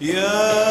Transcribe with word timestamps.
يا 0.00 0.66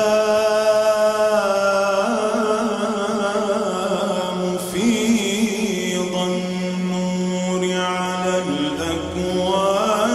مفيض 4.75 6.13
النور 6.15 7.63
على 7.81 8.37
الأكوان 8.47 10.11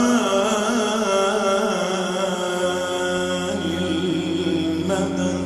المدد 3.78 5.39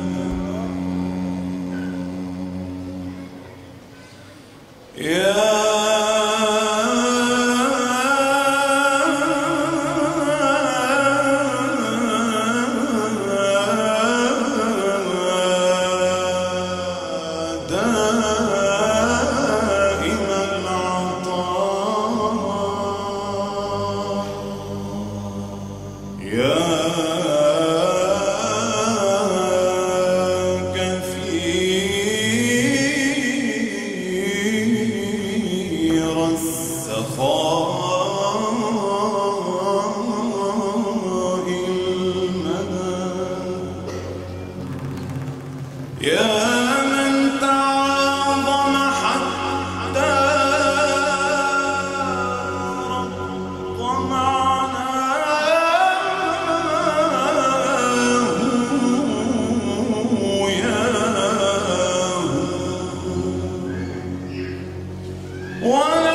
One 65.65 66.14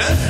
Yeah. 0.00 0.29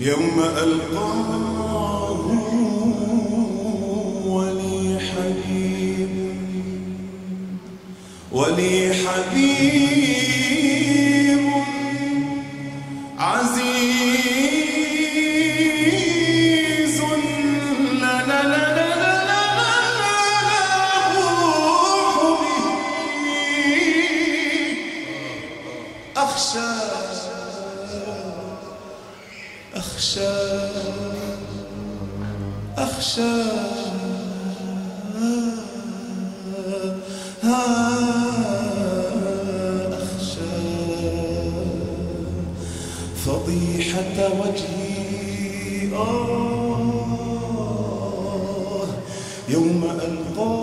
يوم 0.00 0.40
ألقاه 0.62 2.20
ولي 4.26 4.98
حبيب 5.00 6.08
ولي 8.32 8.94
حبيب. 8.94 10.47
أخشى 32.78 33.42
آه، 38.68 39.88
أخشى. 39.94 40.40
فضيحة 43.16 44.18
وجهي 44.40 45.94
آه. 45.96 46.38
يوم 49.48 49.84
ألقاه 49.84 50.57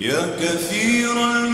يا 0.00 0.36
كثيرا 0.40 1.49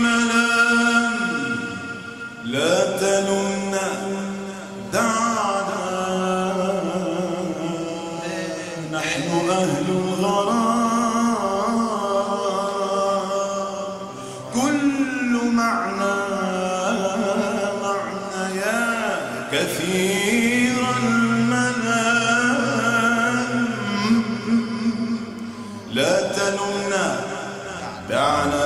دعنا 28.09 28.56